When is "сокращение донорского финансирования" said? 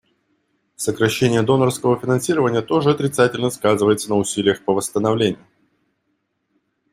0.77-2.63